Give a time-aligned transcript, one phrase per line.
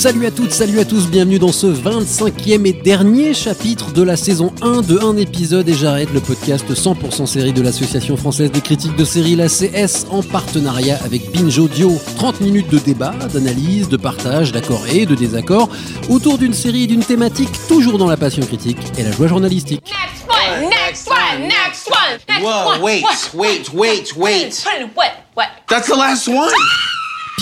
[0.00, 4.16] Salut à toutes, salut à tous, bienvenue dans ce 25e et dernier chapitre de la
[4.16, 8.62] saison 1 de un épisode et j'arrête le podcast 100% série de l'association française des
[8.62, 12.00] critiques de séries, la CS, en partenariat avec Binge Audio.
[12.16, 15.68] 30 minutes de débat, d'analyse, de partage, d'accords et de désaccords
[16.08, 19.84] autour d'une série et d'une thématique toujours dans la passion critique et la joie journalistique.
[19.84, 22.80] Next one, next one, next one, next Whoa, one.
[22.80, 24.64] wait, wait, wait, wait.
[24.64, 25.12] Put it in what?
[25.34, 25.48] What?
[25.68, 26.48] That's the last one.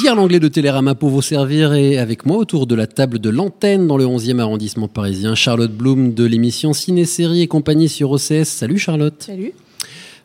[0.00, 3.30] Pierre Langlais de Télérama pour vous servir et avec moi autour de la table de
[3.30, 8.44] l'antenne dans le 11e arrondissement parisien, Charlotte Bloom de l'émission Ciné-Série et compagnie sur OCS.
[8.44, 9.20] Salut Charlotte.
[9.20, 9.52] Salut.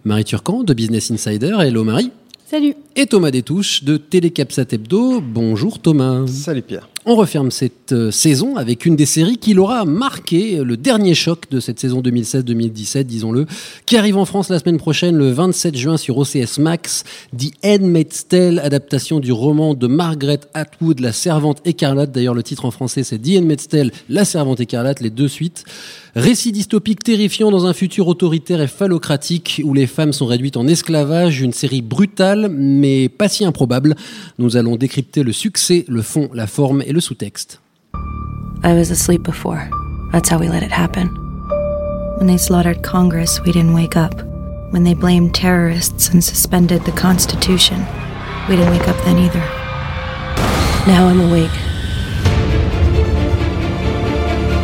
[0.06, 1.58] Marie Turcan de Business Insider.
[1.60, 2.12] Hello Marie.
[2.46, 2.76] Salut.
[2.96, 5.20] Et Thomas Détouche de Télécapsat Hebdo.
[5.22, 6.28] Bonjour Thomas.
[6.28, 6.88] Salut Pierre.
[7.06, 11.14] On referme cette euh, saison avec une des séries qui l'aura marqué, euh, le dernier
[11.16, 13.46] choc de cette saison 2016-2017, disons-le,
[13.86, 17.04] qui arrive en France la semaine prochaine, le 27 juin sur OCS Max,
[17.38, 22.14] The Handmaid's Tale, adaptation du roman de Margaret Atwood, La Servante écarlate.
[22.14, 23.68] D'ailleurs, le titre en français, c'est The Handmaid's
[24.08, 25.66] La Servante écarlate, les deux suites.
[26.16, 30.68] Récit dystopique terrifiant dans un futur autoritaire et phallocratique où les femmes sont réduites en
[30.68, 33.96] esclavage, une série brutale mais pas si improbable.
[34.38, 37.58] Nous allons décrypter le succès, le fond, la forme et le sous-texte.
[38.64, 39.68] I was asleep before.
[40.12, 41.08] That's how we let it happen.
[42.18, 44.14] When they slaughtered Congress, we didn't wake up.
[44.70, 47.80] When they blamed terrorists and suspended the Constitution,
[48.48, 49.44] we didn't wake up then either.
[50.86, 51.52] Now I'm awake.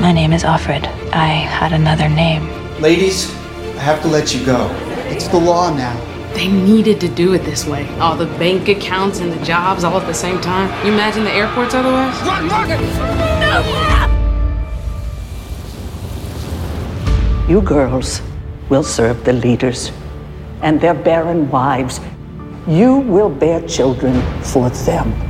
[0.01, 0.85] My name is Offred.
[1.11, 2.47] I had another name.
[2.79, 3.33] Ladies,
[3.75, 4.69] I have to let you go.
[5.09, 5.97] It's the law now.
[6.33, 7.87] They needed to do it this way.
[7.99, 10.69] All the bank accounts and the jobs all at the same time.
[10.85, 12.15] You imagine the airports otherwise?
[17.49, 18.21] You girls
[18.69, 19.91] will serve the leaders
[20.61, 21.99] and their barren wives.
[22.67, 25.28] You will bear children for them.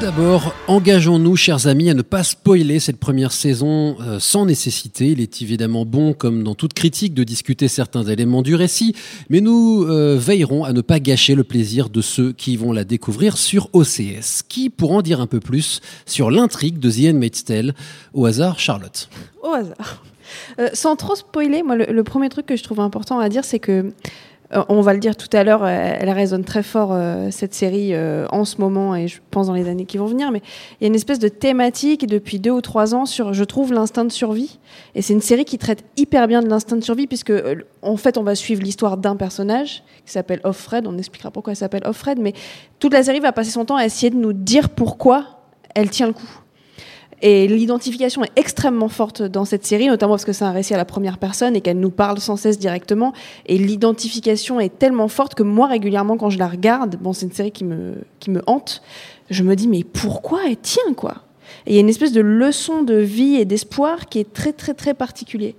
[0.00, 5.08] D'abord, engageons-nous, chers amis, à ne pas spoiler cette première saison euh, sans nécessité.
[5.08, 8.94] Il est évidemment bon, comme dans toute critique, de discuter certains éléments du récit,
[9.28, 12.84] mais nous euh, veillerons à ne pas gâcher le plaisir de ceux qui vont la
[12.84, 14.42] découvrir sur OCS.
[14.48, 17.44] Qui, pour en dire un peu plus sur l'intrigue de The Handmaid's
[18.14, 19.10] au hasard, Charlotte?
[19.42, 20.02] Au hasard.
[20.58, 23.58] Euh, sans trop spoiler, moi, le, premier truc que je trouve important à dire, c'est
[23.58, 23.92] que,
[24.68, 25.68] on va le dire tout à l'heure, euh,
[25.98, 29.54] elle résonne très fort, euh, cette série, euh, en ce moment, et je pense dans
[29.54, 30.42] les années qui vont venir, mais
[30.80, 33.72] il y a une espèce de thématique depuis deux ou trois ans sur, je trouve,
[33.72, 34.58] l'instinct de survie.
[34.96, 37.96] Et c'est une série qui traite hyper bien de l'instinct de survie, puisque, euh, en
[37.96, 41.82] fait, on va suivre l'histoire d'un personnage qui s'appelle Offred, on expliquera pourquoi elle s'appelle
[41.84, 42.32] Offred, mais
[42.80, 45.42] toute la série va passer son temps à essayer de nous dire pourquoi
[45.76, 46.40] elle tient le coup.
[47.22, 50.78] Et l'identification est extrêmement forte dans cette série, notamment parce que c'est un récit à
[50.78, 53.12] la première personne et qu'elle nous parle sans cesse directement.
[53.46, 57.32] Et l'identification est tellement forte que moi, régulièrement, quand je la regarde, bon, c'est une
[57.32, 58.82] série qui me, qui me hante,
[59.28, 61.16] je me dis, mais pourquoi elle tient, quoi?
[61.66, 64.52] Et il y a une espèce de leçon de vie et d'espoir qui est très,
[64.52, 65.56] très, très particulier.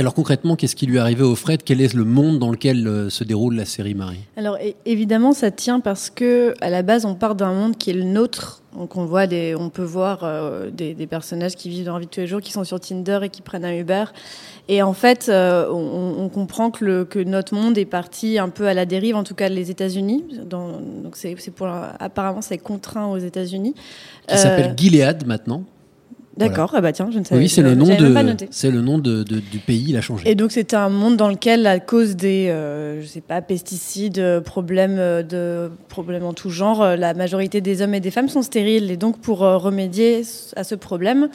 [0.00, 1.60] Alors concrètement, qu'est-ce qui lui est arrivé au Fred?
[1.62, 4.20] Quel est le monde dans lequel euh, se déroule la série Marie?
[4.38, 4.56] Alors
[4.86, 8.04] évidemment, ça tient parce que à la base, on part d'un monde qui est le
[8.04, 8.62] nôtre.
[8.74, 12.00] Donc on voit des, on peut voir euh, des, des personnages qui vivent dans la
[12.00, 14.04] vie de tous les jours, qui sont sur Tinder et qui prennent un Uber.
[14.68, 18.48] Et en fait, euh, on, on comprend que, le, que notre monde est parti un
[18.48, 20.24] peu à la dérive, en tout cas les États-Unis.
[20.48, 21.66] Donc c'est c'est pour
[21.98, 23.74] apparemment c'est contraint aux États-Unis.
[23.74, 25.64] Qui Euh, s'appelle Gilead maintenant.
[26.48, 28.98] D'accord, ah bah tiens, je ne savais Oui, c'est le nom de, c'est le nom
[28.98, 29.86] de, de- du pays.
[29.88, 30.28] Il a changé.
[30.28, 34.18] Et donc c'est un monde dans lequel, à cause des, euh, je sais pas, pesticides,
[34.18, 38.10] euh, problèmes euh, de problèmes en tout genre, euh, la majorité des hommes et des
[38.10, 38.90] femmes sont stériles.
[38.90, 40.22] Et donc pour euh, remédier
[40.56, 41.28] à ce problème,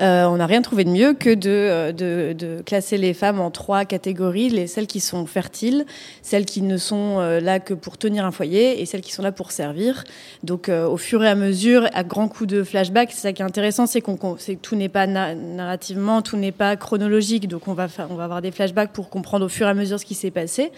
[0.00, 3.50] euh, on n'a rien trouvé de mieux que de, de, de classer les femmes en
[3.50, 5.84] trois catégories les celles qui sont fertiles,
[6.22, 9.32] celles qui ne sont là que pour tenir un foyer et celles qui sont là
[9.32, 10.04] pour servir.
[10.42, 13.44] Donc au fur et à mesure, à grands coups de flashback, c'est ça qui est
[13.44, 17.68] intéressant, c'est qu'on sait que tout n'est pas na- narrativement, tout n'est pas chronologique, donc
[17.68, 20.04] on va on va avoir des flashbacks pour comprendre au fur et à mesure ce
[20.04, 20.72] qui s'est passé,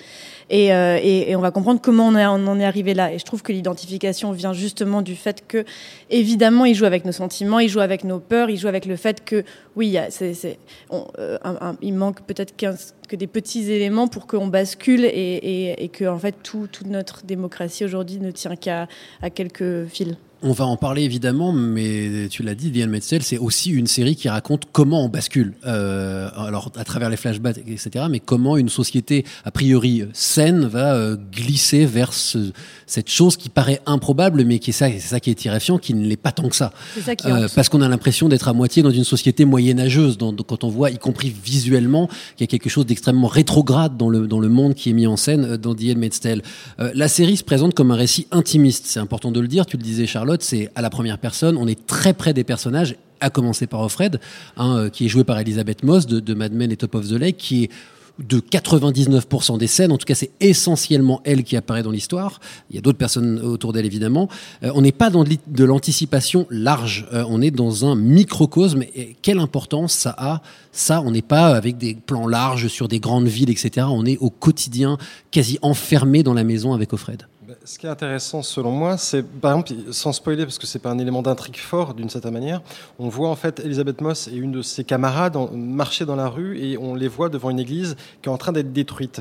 [0.50, 2.14] et, euh, et, on va comprendre comment on,
[2.46, 3.12] en est arrivé là.
[3.12, 5.64] Et je trouve que l'identification vient justement du fait que,
[6.10, 8.96] évidemment, il joue avec nos sentiments, il joue avec nos peurs, il joue avec le
[8.96, 10.58] fait que, oui, il c'est, c'est-
[10.92, 11.38] euh,
[11.82, 16.68] manque peut-être que des petits éléments pour qu'on bascule et, et, que en fait tout,
[16.70, 18.86] toute notre démocratie aujourd'hui ne tient qu'à
[19.34, 20.16] quelques fils.
[20.48, 24.14] On va en parler évidemment, mais tu l'as dit, Handmaid's Tale, c'est aussi une série
[24.14, 25.54] qui raconte comment on bascule.
[25.66, 30.94] Euh, alors, à travers les flashbacks, etc., mais comment une société, a priori saine, va
[30.94, 32.52] euh, glisser vers ce-
[32.86, 35.94] cette chose qui paraît improbable, mais qui est ça, c'est ça qui est terrifiant, qui
[35.94, 36.72] ne l'est pas tant que ça.
[37.16, 40.62] Qui Euh, parce qu'on a l'impression d'être à moitié dans une société moyenâgeuse, dans- quand
[40.62, 42.06] on voit, y compris visuellement,
[42.36, 45.08] qu'il y a quelque chose d'extrêmement rétrograde dans le, dans le monde qui est mis
[45.08, 45.74] en scène euh, dans
[46.22, 46.42] Tale.
[46.78, 49.76] Euh, la série se présente comme un récit intimiste, c'est important de le dire, tu
[49.76, 53.30] le disais Charlotte, c'est à la première personne, on est très près des personnages, à
[53.30, 54.20] commencer par Offred,
[54.56, 57.12] hein, euh, qui est joué par Elisabeth Moss de, Mad Men et Top of the
[57.12, 57.70] Lake, qui est
[58.18, 62.40] de 99% des scènes, en tout cas c'est essentiellement elle qui apparaît dans l'histoire,
[62.70, 64.30] il y a d'autres personnes autour d'elle évidemment,
[64.62, 69.16] Euh, on n'est pas dans de l'anticipation large, Euh, on est dans un microcosme, et
[69.20, 70.40] quelle importance ça a
[70.72, 73.86] Ça, on n'est pas avec des plans larges sur des grandes villes, etc.
[73.90, 74.98] On est au quotidien,
[75.30, 77.26] quasi enfermé dans la maison avec Offred.
[77.46, 80.80] Bah, Ce qui est intéressant selon moi, c'est par exemple, sans spoiler parce que c'est
[80.80, 82.60] pas un élément d'intrigue fort d'une certaine manière,
[82.98, 86.58] on voit en fait Elisabeth Moss et une de ses camarades marcher dans la rue
[86.58, 89.20] et on les voit devant une église qui est en train d'être détruite.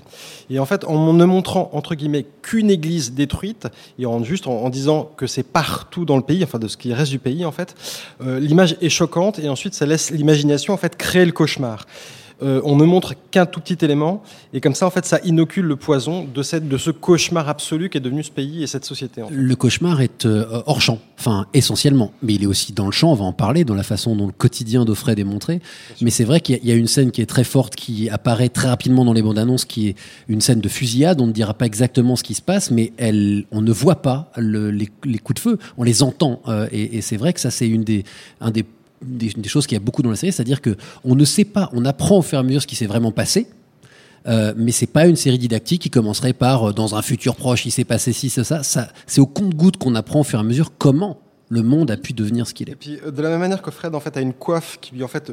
[0.50, 3.68] Et en fait, en ne montrant entre guillemets qu'une église détruite
[4.00, 6.78] et en juste en, en disant que c'est partout dans le pays, enfin de ce
[6.78, 7.76] qui reste du pays en fait,
[8.22, 11.86] euh, l'image est choquante et ensuite ça laisse l'imagination en fait créer le cauchemar.
[12.44, 14.22] Euh, on ne montre qu'un tout petit élément,
[14.54, 17.90] et comme ça, en fait, ça inocule le poison de, cette, de ce cauchemar absolu
[17.90, 19.22] qui est devenu ce pays et cette société.
[19.22, 19.34] en fait.
[19.34, 23.12] Le cauchemar est euh, hors champ, enfin essentiellement, mais il est aussi dans le champ,
[23.12, 25.62] on va en parler, dans la façon dont le quotidien d'Offred est montré.
[26.02, 27.76] Mais c'est vrai qu'il y, a- il y a une scène qui est très forte,
[27.76, 29.96] qui apparaît très rapidement dans les bandes annonces, qui est
[30.28, 33.46] une scène de fusillade, on ne dira pas exactement ce qui se passe, mais elle,
[33.52, 36.98] on ne voit pas le- les, les coups de feu, on les entend, euh, et,
[36.98, 38.04] et c'est vrai que ça c'est une des,
[38.42, 38.66] un des,
[39.02, 41.46] des, des choses qu'il y a beaucoup dans la série, c'est-à-dire que on ne sait
[41.46, 43.48] pas, on apprend au fur et à mesure ce qui s'est vraiment passé,
[44.28, 47.68] euh, mais c'est pas une série didactique qui commencerait par euh, dans un futur proche
[47.68, 50.44] il s'est passé ci ça ça c'est au compte-goutte qu'on apprend au fur et à
[50.44, 51.20] mesure comment
[51.50, 52.74] le monde a pu devenir ce qu'il est.
[52.74, 54.96] Et puis, euh, de la même manière que Fred en fait a une coiffe qui
[54.96, 55.32] lui en fait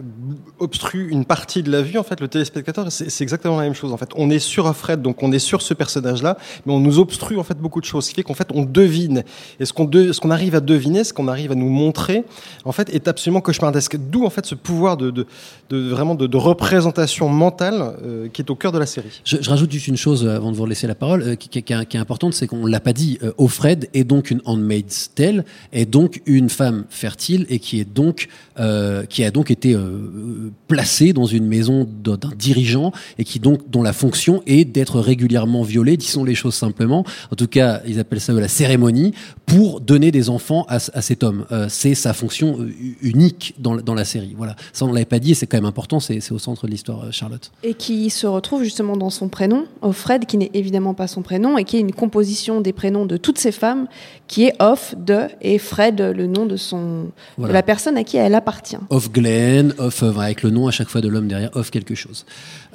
[0.59, 3.93] obstrue une partie de la vue, en fait, le téléspectateur, c'est exactement la même chose.
[3.93, 6.37] En fait, on est sur Fred, donc on est sur ce personnage-là,
[6.67, 8.63] mais on nous obstrue en fait beaucoup de choses, ce qui fait qu'en fait on
[8.63, 9.25] devine.
[9.61, 12.25] Et ce qu'on de- ce qu'on arrive à deviner, ce qu'on arrive à nous montrer,
[12.65, 13.97] en fait, est absolument cauchemardesque.
[13.97, 15.27] D'où en fait ce pouvoir de, de,
[15.71, 19.21] de- vraiment de, de représentation mentale euh, qui est au cœur de la série.
[19.25, 21.49] Je, je rajoute juste une chose euh, avant de vous laisser la parole, euh, qui,
[21.49, 23.19] qui- qui est qui est importante, c'est qu'on l'a pas dit.
[23.23, 27.85] Euh, Offred est donc une handmaid's tale, est donc une femme fertile et qui est
[27.85, 28.29] donc
[28.59, 33.71] euh, qui a donc été euh, placée dans une maison d'un dirigeant et qui donc
[33.71, 37.05] dont la fonction est d'être régulièrement violée, disons les choses simplement.
[37.31, 39.13] En tout cas, ils appellent ça la cérémonie
[39.47, 41.47] pour donner des enfants à, cet homme.
[41.53, 42.59] Euh, c'est sa fonction
[43.03, 44.35] unique dans, dans la série.
[44.37, 46.01] Voilà, ça on l'avait pas dit, et c'est quand même important.
[46.01, 47.51] C'est au centre de l'histoire, Charlotte.
[47.63, 51.59] Et qui se retrouve justement dans son prénom, Offred, qui n'est évidemment pas son prénom,
[51.59, 53.87] et qui est une composition des prénoms de toutes ces femmes,
[54.29, 57.07] qui est Off, de, et Fred, le nom de, son,
[57.37, 57.53] Voilà.
[57.53, 58.77] de la personne à qui elle appartient.
[58.91, 61.95] Off Glenn, off euh, avec le nom à chaque fois de l'homme derrière, off quelque
[61.95, 62.25] chose.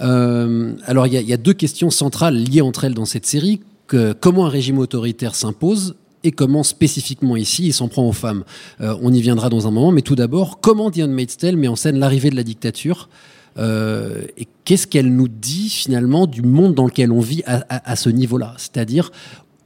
[0.02, 3.06] Euh, alors il y, a- il y a deux questions centrales liées entre elles dans
[3.06, 3.62] cette série.
[3.88, 8.44] Que, comment un régime autoritaire s'impose et comment spécifiquement ici il s'en prend aux femmes.
[8.82, 11.70] Euh, on y viendra dans un moment, mais tout d'abord, comment The Handmaid's Tale met
[11.70, 13.08] en scène l'arrivée de la dictature
[13.58, 17.92] euh, et qu'est-ce qu'elle nous dit finalement du monde dans lequel on vit à, à-
[17.92, 18.54] à ce niveau-là?
[18.58, 19.12] C'est-à-dire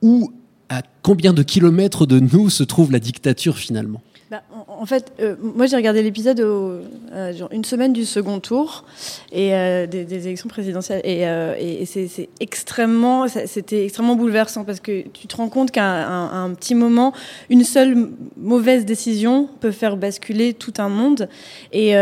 [0.03, 0.31] où,
[0.71, 4.01] à combien de kilomètres de nous se trouve la dictature finalement?
[4.31, 8.85] Bah, en, fait, euh, moi j'ai regardé l'épisode euh, une semaine du second tour
[9.33, 15.27] et euh, des, élections présidentielles et, euh, c'est extrêmement, c'était extrêmement bouleversant parce que tu
[15.27, 17.11] te rends compte qu'à un, petit moment,
[17.49, 18.07] une seule
[18.37, 21.27] mauvaise décision peut faire basculer tout un monde
[21.73, 21.93] et,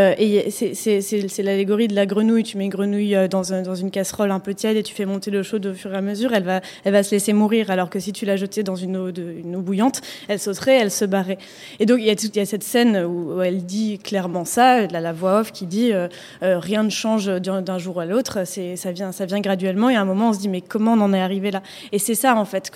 [0.50, 2.44] c'est- l'allégorie de la grenouille.
[2.44, 5.04] Tu mets une grenouille dans, un- dans une casserole un peu tiède et tu fais
[5.04, 7.72] monter l'eau chaude au fur et à mesure, elle va, elle va se laisser mourir
[7.72, 10.78] alors que si tu la jetais dans une eau, de, une eau bouillante, elle sauterait,
[10.78, 11.38] elle se barrait.
[11.80, 14.86] Et donc il y a, il y a cette scène où, elle dit clairement ça,
[14.86, 16.08] la, la voix off qui dit euh,
[16.42, 20.00] euh, rien ne change d'un jour à l'autre, ça vient ça vient graduellement et à
[20.00, 21.62] un moment on se dit mais comment on en est arrivé là?
[21.92, 22.72] Et c'est ça en fait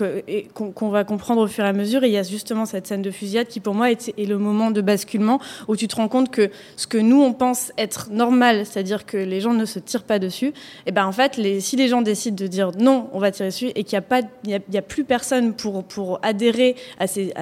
[0.55, 2.05] qu'on va comprendre au fur et à mesure.
[2.05, 4.71] Et il y a justement cette scène de fusillade qui pour moi est, le moment
[4.71, 8.65] de basculement où tu te rends compte que ce que nous on pense être normal,
[8.67, 10.53] c'est-à-dire que les gens ne se tirent pas dessus,
[10.87, 13.71] et ben en fait si les gens décident de dire non on va tirer dessus
[13.75, 17.33] et qu'il n'y a pas il y plus personne pour pour adhérer à ces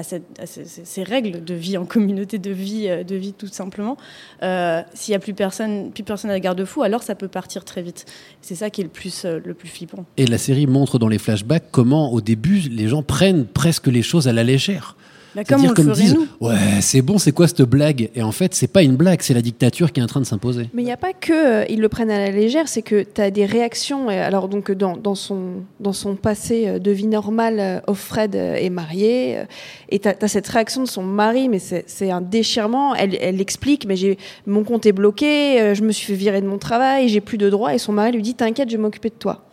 [1.02, 3.96] règles de vie en communauté de vie, euh, de vie tout simplement.
[4.42, 7.82] Euh, S'il y a plus personne, plus personne à garde-fou, alors ça peut partir très
[7.82, 8.06] vite.
[8.40, 10.04] C'est ça qui est le plus, euh, le plus flippant.
[10.16, 14.02] Et la série montre dans les flashbacks comment, au début, les gens prennent presque les
[14.02, 14.96] choses à la légère.
[15.34, 18.10] Bah, comme le comme disent, ouais, c'est bon, c'est quoi cette blague?
[18.14, 20.26] Et en fait, c'est pas une blague, c'est la dictature qui est en train de
[20.26, 20.68] s'imposer.
[20.74, 23.02] Mais il n'y a pas que euh, ils le prennent à la légère, c'est que
[23.02, 24.08] tu as des réactions.
[24.08, 28.56] Alors donc dans, dans son dans son passé euh, de vie normale, euh, Offred euh,
[28.56, 29.44] est marié euh,
[29.88, 32.94] et tu as, cette réaction de son mari, mais c'est un déchirement.
[32.94, 36.42] Elle, elle explique, mais j'ai mon compte est bloqué, euh, je me suis fait virer
[36.42, 37.74] de mon travail, j'ai plus de droits.
[37.74, 39.44] Et son mari lui dit t'inquiète, je vais m'occuper de toi.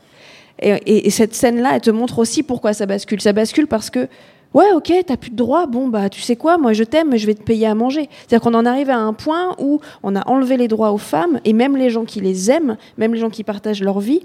[0.61, 3.21] Et, et- et cette scène-là, elle te montre aussi pourquoi ça bascule.
[3.21, 4.09] Ça bascule parce que
[4.53, 5.67] Ouais, ok, t'as plus de droits.
[5.67, 8.09] Bon, bah, tu sais quoi, moi je t'aime, mais je vais te payer à manger.
[8.27, 11.39] C'est-à-dire qu'on en arrive à un point où on a enlevé les droits aux femmes,
[11.45, 14.21] et même les gens qui les aiment, même les gens qui partagent leur vie,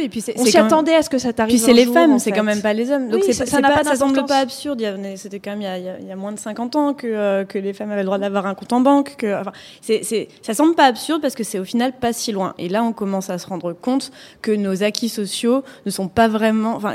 [0.00, 1.54] Oui, et puis on s'y même- attendait à ce que ça t'arrive.
[1.56, 3.08] Puis c'est les jour, femmes, c'est quand même pas les hommes.
[3.08, 4.82] Donc Oui, ça- ça pas- pas ça semble pas absurde.
[5.16, 7.58] C'était quand même il y a, il y moins de 50 ans que, euh, que
[7.58, 9.16] les femmes avaient le droit d'avoir un compte en banque.
[9.16, 12.32] Que, enfin, c'est, c'est, ça semble pas absurde parce que c'est au final pas si
[12.32, 12.54] loin.
[12.58, 14.10] Et là, on commence à se rendre compte
[14.42, 16.74] que nos acquis sociaux ne sont pas vraiment.
[16.76, 16.94] Enfin,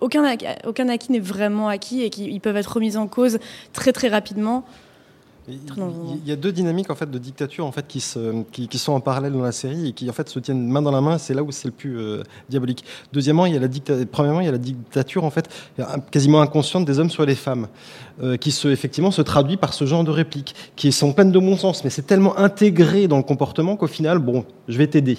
[0.00, 3.38] aucun, acquis- aucun acquis n'est vraiment acquis et qu'ils ils peuvent être remis en cause
[3.72, 4.64] très très rapidement.
[6.22, 8.78] Il y a deux dynamiques en fait de dictature en fait qui, se, qui, qui
[8.78, 11.02] sont en parallèle dans la série et qui en fait se tiennent main dans la
[11.02, 11.18] main.
[11.18, 12.84] C'est là où c'est le plus euh, diabolique.
[13.12, 15.48] Deuxièmement, il y a la dicta- premièrement il y a la dictature en fait
[16.10, 17.68] quasiment inconsciente des hommes sur les femmes,
[18.22, 21.38] euh, qui se effectivement se traduit par ce genre de répliques qui sont pleines de
[21.38, 25.18] bon sens, mais c'est tellement intégré dans le comportement qu'au final bon, je vais t'aider.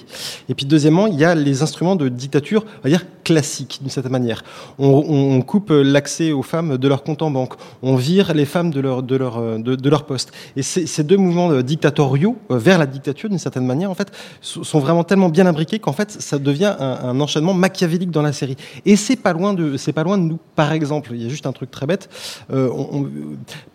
[0.49, 3.89] Et puis deuxièmement, il y a les instruments de dictature, on va dire classiques d'une
[3.91, 4.43] certaine manière.
[4.79, 7.53] On, on- on coupe l'accès aux femmes de leur compte en banque,
[7.83, 10.14] on vire les femmes de leur de leur euh, de, de leur poste.
[10.55, 14.63] Et ces, deux mouvements dictatoriaux euh, vers la dictature, d'une certaine manière, en fait, so-
[14.63, 18.55] sont vraiment tellement bien imbriqués qu'en fait, ça devient un, enchaînement machiavélique dans la série.
[18.85, 20.39] Et c'est pas loin de, c'est pas loin de nous.
[20.55, 22.09] Par exemple, il y a juste un truc très bête.
[22.51, 22.69] Euh,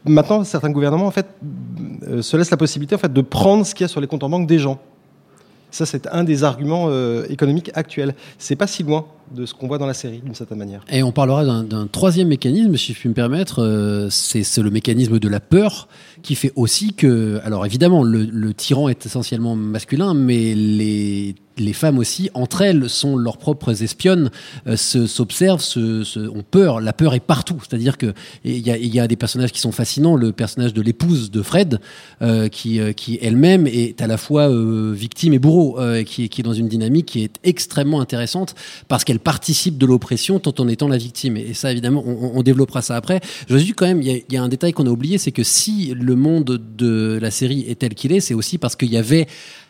[0.04, 1.26] maintenant, certains gouvernements, en fait,
[2.08, 4.06] euh, se laissent la possibilité, en fait, de prendre ce qu'il y a sur les
[4.06, 4.78] comptes en banque des gens.
[5.70, 6.90] Ça, c'est un des arguments
[7.28, 8.16] économiques actuels.
[8.38, 10.84] C'est pas si loin de ce qu'on voit dans la série, d'une certaine manière.
[10.90, 15.18] Et on parlera d'un- troisième mécanisme, si je puis me permettre, euh, c'est le mécanisme
[15.18, 15.88] de la peur
[16.22, 21.98] qui fait aussi que, alors évidemment, le, tyran est essentiellement masculin, mais les, les femmes
[21.98, 24.30] aussi, entre elles, sont leurs propres espionnes,
[24.66, 26.80] euh, se- s'observent, se, ont peur.
[26.80, 27.56] La peur est partout.
[27.60, 28.12] C'est-à-dire que
[28.44, 30.16] il y a, y a des personnages qui sont fascinants.
[30.16, 31.80] Le personnage de l'épouse de Fred,
[32.20, 34.48] euh, qui, euh, qui elle-même est à la fois
[34.92, 38.54] victime et bourreau, qui, qui est dans une dynamique qui est extrêmement intéressante
[38.88, 41.36] parce qu'elle participe de l'oppression tout en étant la victime.
[41.36, 43.20] Et ça, évidemment, on, développera ça après.
[43.48, 45.92] Je dis quand même, il y a, un détail qu'on a oublié, c'est que si
[45.94, 49.26] le monde de la série est tel qu'il est, c'est aussi parce qu'il y avait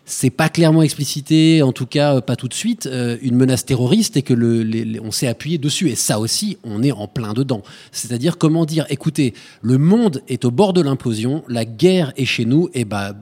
[0.07, 3.64] c'est pas clairement explicité, en tout cas euh, pas tout de suite, euh, une menace
[3.64, 5.88] terroriste et que le, on s'est appuyé dessus.
[5.88, 7.62] Et ça aussi, on est en plein dedans.
[7.92, 12.45] C'est-à-dire comment dire, écoutez, le monde est au bord de l'implosion, la guerre est chez
[12.45, 13.14] nous, et bah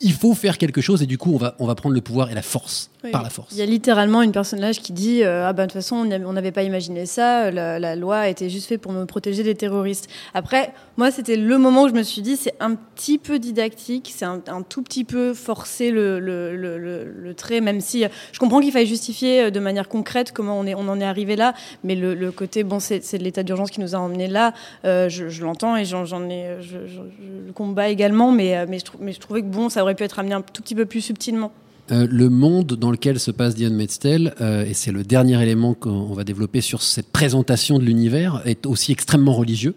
[0.00, 2.30] il faut faire quelque chose et du coup on va on va prendre le pouvoir
[2.30, 3.10] et la force Oui.
[3.10, 3.48] par la force.
[3.52, 6.32] Il y a littéralement une personnage qui dit euh, ah ben de toute façon on
[6.32, 10.08] n'avait pas imaginé ça, la, la loi était juste faite pour me protéger des terroristes.
[10.34, 14.12] Après moi c'était le moment où je me suis dit c'est un petit peu didactique,
[14.14, 18.08] c'est un, un tout petit peu forcer le, le, le, le- trait, même si euh,
[18.32, 21.04] je comprends qu'il faille justifier euh, de manière concrète comment on est on en est
[21.04, 24.52] arrivé là, mais le, côté bon c'est l'état d'urgence qui nous a emmenés là,
[24.84, 28.66] euh, je, je l'entends et j'en ai je, je- je le combat également, mais euh,
[28.68, 30.74] mais je, mais je trouvais que bon ça aurait pu être amené un tout petit
[30.74, 31.52] peu plus subtilement.
[31.90, 35.72] Euh, le monde dans lequel se passe Diane Metztel, euh, et c'est le dernier élément
[35.72, 39.74] qu'on va développer sur cette présentation de l'univers, est aussi extrêmement religieux.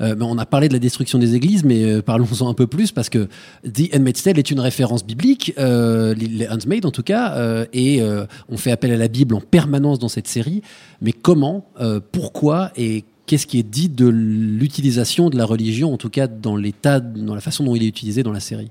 [0.00, 2.92] Euh, on a parlé de la destruction des églises, mais euh, parlons-en un peu plus
[2.92, 3.28] parce que
[3.64, 8.00] The Handmaid's est une référence biblique, les, Handmaid en tout cas, et
[8.48, 10.62] on fait appel à la Bible en permanence dans cette série.
[11.02, 11.66] Mais comment,
[12.12, 16.56] pourquoi et qu'est-ce qui est dit de l'utilisation de la religion, en tout cas dans
[16.56, 18.70] l'état, dans la façon dont il est utilisé dans la série?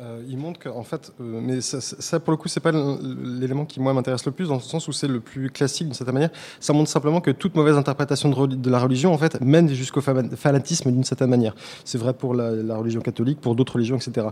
[0.00, 3.80] Euh, il montre qu'en fait, euh, mais ça, pour le coup, c'est pas l'élément qui
[3.80, 6.30] moi m'intéresse le plus, dans le sens où c'est le plus classique d'une certaine manière.
[6.58, 10.22] Ça montre simplement que toute mauvaise interprétation de, la religion, en fait, mène jusqu'au fa-
[10.36, 11.54] fanatisme d'une certaine manière.
[11.84, 14.28] C'est vrai pour la, religion catholique, pour d'autres religions, etc.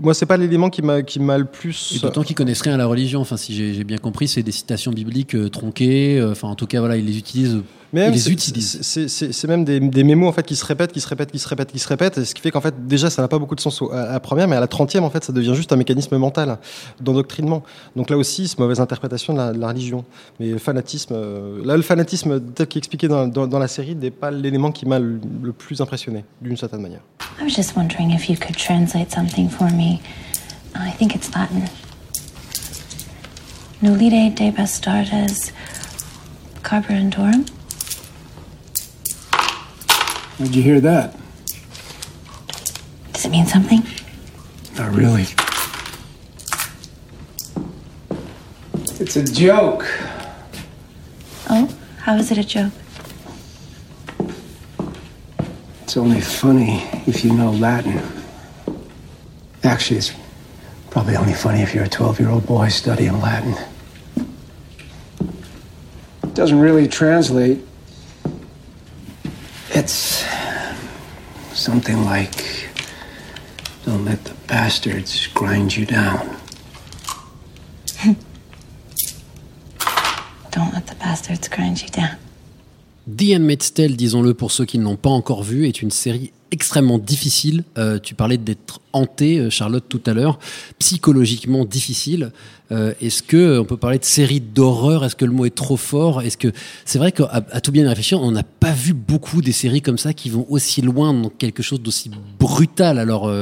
[0.00, 1.96] Moi, c'est pas l'élément qui m'a le plus.
[1.96, 3.20] Et d'autant qu'ils connaissent rien à la religion.
[3.20, 6.24] Enfin, si j'ai bien compris, c'est des citations bibliques euh, tronquées.
[6.30, 7.58] Enfin, en tout cas, voilà, ils les utilisent.
[7.94, 8.80] Mais ils les c'est- utilisent.
[8.82, 11.46] c'est- même des, des mémos en fait qui se répètent, qui se répètent, qui se
[11.46, 13.54] répètent, qui se répètent, et ce qui fait qu'en fait déjà ça n'a pas beaucoup
[13.54, 15.76] de sens à la première, mais à la trentième en fait ça devient juste un
[15.76, 16.58] mécanisme mental
[17.00, 17.62] d'endoctrinement.
[17.94, 20.04] Donc là aussi c'est mauvaise interprétation de la, de la religion.
[20.40, 24.10] Mais le fanatisme, euh, là le fanatisme tel qu'expliqué dans, dans, dans la série n'est
[24.10, 27.00] pas l'élément qui m'a le, le plus impressionné d'une certaine manière.
[27.40, 30.00] I was just wondering if you could translate something for me.
[30.74, 31.64] I think it's Latin.
[33.82, 35.52] Nulide de bastardes
[36.62, 37.44] carborundorum.
[40.42, 41.16] How'd you hear that?
[43.12, 43.86] Does it mean something?
[44.76, 45.26] Not really.
[48.98, 49.86] It's a joke.
[51.48, 52.72] Oh, how is it a joke?
[55.84, 58.02] It's only funny if you know Latin.
[59.62, 60.12] Actually, it's
[60.90, 63.54] probably only funny if you're a 12 year old boy studying Latin.
[66.24, 67.64] It doesn't really translate.
[69.70, 70.31] It's
[71.62, 72.68] something like
[73.84, 76.36] don't let the bastards grind you down.
[80.50, 82.16] Don't let the bastards grind you down.
[83.08, 86.32] The Handmaid's Tale, disons-le pour ceux qui ne l'ont pas encore vu, est une série
[86.52, 87.64] extrêmement difficile.
[87.78, 90.38] Euh, tu parlais d'être hanté, euh, Charlotte, tout à l'heure,
[90.78, 92.30] psychologiquement difficile.
[92.70, 95.04] Euh, Est-ce que on peut parler de série d'horreur?
[95.04, 96.22] Est-ce que le mot est trop fort?
[96.22, 96.52] Est-ce que
[96.84, 100.12] c'est vrai qu'à tout bien réfléchir, on n'a pas vu beaucoup des séries comme ça
[100.12, 103.32] qui vont aussi loin dans quelque chose d'aussi brutal, alors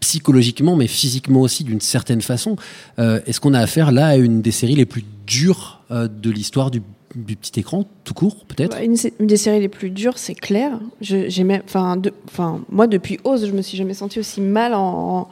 [0.00, 2.56] psychologiquement, mais physiquement aussi d'une certaine façon.
[2.98, 6.82] Est-ce qu'on a affaire là à une des séries les plus dures de l'histoire du
[7.14, 10.34] du petit écran, tout court, peut-être Une, sé- une des séries les plus dures, c'est
[10.34, 10.78] clair.
[11.00, 14.40] Je, j'ai même- enfin, de- enfin, moi, depuis Oz, je me suis jamais senti aussi
[14.40, 14.80] mal en,
[15.20, 15.28] en-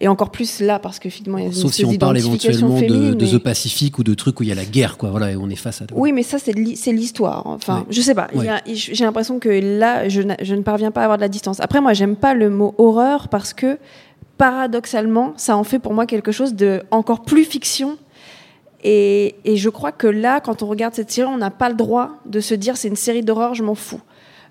[0.00, 2.16] et encore plus là parce que finalement, il y a une Sauf si on parle
[2.18, 4.64] éventuellement de, féminine, de mais- The Pacific ou de trucs où il y a la
[4.64, 5.10] guerre, quoi.
[5.10, 5.86] Voilà, et on est face à.
[5.92, 6.52] Oui, mais ça, c'est
[6.92, 7.42] l'histoire.
[7.46, 7.86] Enfin, Ouais.
[7.90, 8.28] je sais pas.
[8.32, 8.46] Ouais.
[8.72, 11.58] J'ai l'impression que là, je, je ne parviens pas à avoir de la distance.
[11.60, 13.76] Après, moi, j'aime pas le mot horreur parce que,
[14.38, 17.96] paradoxalement, ça en fait pour moi quelque chose de encore plus fiction.
[18.84, 21.74] Et, et je crois que là, quand on regarde cette série, on n'a pas le
[21.74, 24.00] droit de se dire c'est une série d'horreur, je m'en fous.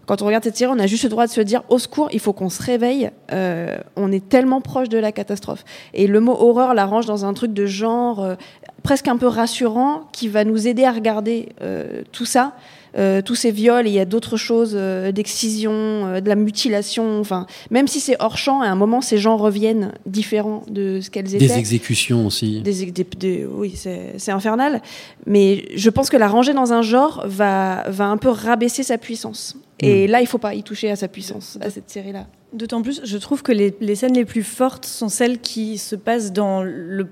[0.08, 2.08] Quand on regarde cette série, on a juste le droit de se dire au secours,
[2.14, 3.12] il faut qu'on se réveille.
[3.34, 5.66] euh, on est tellement proche de la catastrophe.
[5.94, 8.36] Et le mot horreur l'arrange dans un truc de genre euh,
[8.84, 12.54] presque un peu rassurant qui va nous aider à regarder euh, tout ça,
[12.98, 13.88] euh, tous ces viols.
[13.88, 17.20] Et il y a d'autres choses, euh, d'excision, euh, de la mutilation.
[17.20, 21.10] Enfin, même si c'est hors champ, à un moment, ces gens reviennent différents de ce
[21.10, 21.48] qu'elles étaient.
[21.48, 22.62] Des exécutions aussi.
[22.62, 24.82] Des, ex- des- des- oui, c'est infernal.
[25.26, 28.98] Mais je pense que la ranger dans un genre va, va un peu rabaisser sa
[28.98, 29.56] puissance.
[29.80, 32.26] Et là, il faut pas y toucher à sa puissance, à cette série-là.
[32.54, 36.32] D'autant plus, je trouve que les, scènes les plus fortes sont celles qui se passent
[36.32, 37.06] dans le,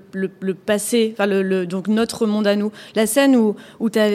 [0.54, 1.14] passé,
[1.68, 2.72] donc notre monde à nous.
[2.94, 3.54] La scène où,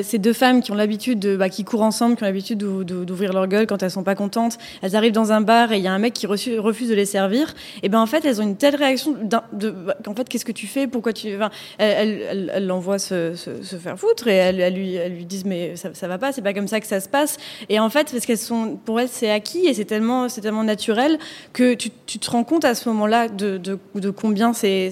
[0.02, 2.84] ces deux femmes qui ont l'habitude de, bah, qui courent ensemble, qui ont l'habitude d'ou-
[2.84, 4.58] d'ou- d'ouvrir leur gueule quand elles sont pas contentes.
[4.82, 7.06] Elles arrivent dans un bar et il y a un mec qui refuse de les
[7.06, 7.54] servir.
[7.84, 10.52] Et ben en fait, elles ont une telle réaction de, bah, qu'en fait, qu'est-ce que
[10.52, 10.88] tu fais?
[10.88, 16.32] Pourquoi tu, enfin, se, faire foutre et elles, lui, disent mais ça, ça va pas,
[16.32, 17.38] c'est pas comme ça que ça se passe.
[17.70, 20.28] Et en fait, parce qu'elles sont, pour elles, c'est acquis et c'est tellement
[20.64, 21.11] naturel
[21.54, 24.92] que tu, te rends compte à ce moment-là de, de, combien c'est,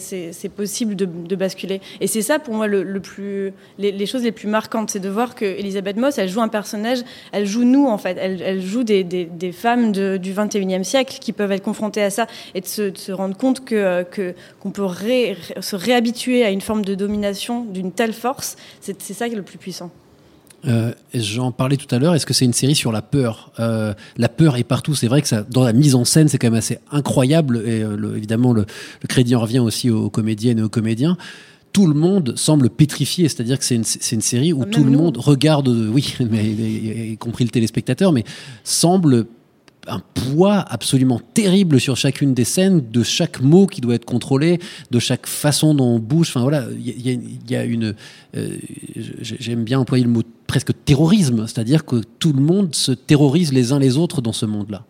[0.55, 1.81] possible de, basculer.
[2.01, 5.09] Et c'est ça pour moi le, le plus, les, choses les plus marquantes, c'est de
[5.09, 6.99] voir que Elisabeth Moss, elle joue un personnage,
[7.31, 11.33] elle joue nous en fait, elle, elle joue des, des, femmes du 21e siècle qui
[11.33, 14.05] peuvent être confrontées à ça et de se, rendre compte que,
[14.59, 14.85] qu'on peut
[15.59, 19.43] se réhabituer à une forme de domination d'une telle force, c'est ça qui est le
[19.43, 19.91] plus puissant.
[20.67, 22.15] Euh, J'en parlais tout à l'heure.
[22.15, 23.51] Est-ce que c'est une série sur la peur?
[23.59, 24.95] Euh, La peur est partout.
[24.95, 27.63] C'est vrai que ça, dans la mise en scène, c'est quand même assez incroyable.
[27.65, 28.65] Et euh, le- évidemment, le,
[29.01, 31.17] le crédit en revient aussi aux comédiennes et aux comédiens.
[31.71, 33.83] Tout le monde semble pétrifié, c'est-à-dire que c'est une,
[34.21, 34.97] série où Même tout le nous.
[34.97, 38.23] monde regarde, oui, mais, y, y compris le téléspectateur, mais
[38.63, 39.27] semble
[39.87, 44.59] un poids absolument terrible sur chacune des scènes, de chaque mot qui doit être contrôlé,
[44.91, 46.29] de chaque façon dont on bouge.
[46.29, 47.01] Enfin voilà, il
[47.49, 47.95] y, a- une.
[48.35, 48.57] euh,
[49.21, 53.71] J'aime bien employer le mot presque terrorisme, c'est-à-dire que tout le monde se terrorise les
[53.71, 54.85] uns les autres dans ce monde-là,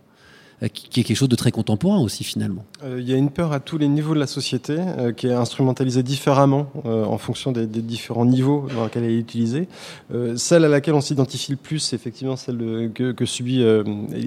[0.67, 2.65] qui, qui est quelque chose de très contemporain aussi finalement.
[2.83, 5.27] Euh, Il y a une peur à tous les niveaux de la société euh, qui
[5.27, 9.67] est instrumentalisée différemment euh, en fonction des, différents niveaux dans lesquels elle est utilisée.
[10.13, 13.83] Euh, celle à laquelle on s'identifie le plus, c'est effectivement celle que, subit euh,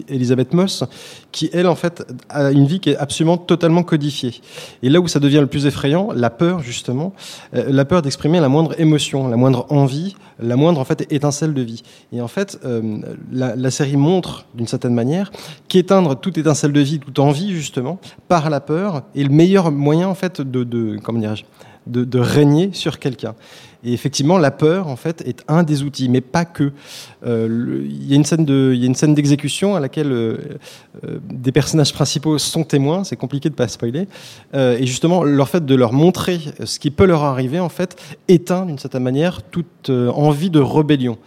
[0.08, 0.84] Elisabeth Moss,
[1.32, 4.40] qui elle en fait a une vie qui est absolument totalement codifiée.
[4.82, 7.12] Et là où ça devient le plus effrayant, la peur justement,
[7.54, 11.54] euh, la peur d'exprimer la moindre émotion, la moindre envie, la moindre en fait étincelle
[11.54, 11.82] de vie.
[12.12, 12.98] Et en fait, euh,
[13.32, 15.30] la série montre d'une certaine manière
[15.68, 20.08] qu'éteindre toute étincelle de vie, toute envie justement, par la peur est le meilleur moyen
[20.08, 21.44] en fait de, comment dirais-je,
[21.86, 23.34] de, régner sur quelqu'un.
[23.84, 26.72] Et effectivement, la peur en fait est un des outils, mais pas que.
[27.26, 30.36] Euh, Il y a une scène de, d'exécution à laquelle euh,
[31.04, 33.02] euh, des personnages principaux sont témoins.
[33.02, 34.06] C'est compliqué de pas spoiler.
[34.54, 38.66] Et justement, leur fait de leur montrer ce qui peut leur arriver en fait éteint
[38.66, 41.18] d'une certaine manière toute envie de rébellion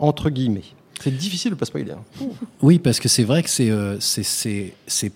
[0.00, 0.64] entre guillemets.
[1.02, 1.92] C'est difficile de pas spoiler.
[1.92, 2.26] hein.
[2.62, 3.98] Oui, parce que c'est vrai que c'est euh,